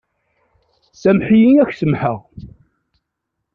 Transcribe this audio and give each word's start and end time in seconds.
Sameḥ-iyi, 1.01 1.51
ad 1.63 1.67
k-samḥeɣ. 1.69 2.19